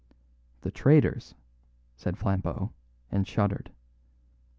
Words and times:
"The 0.61 0.71
traitors," 0.71 1.35
said 1.95 2.17
Flambeau, 2.17 2.73
and 3.11 3.27
shuddered. 3.27 3.69